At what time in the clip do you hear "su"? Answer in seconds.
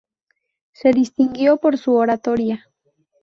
1.77-1.93